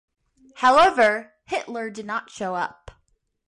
However, 0.55 1.33
Hitler 1.45 1.91
did 1.91 2.07
not 2.07 2.31
show 2.31 2.55
up. 2.55 2.89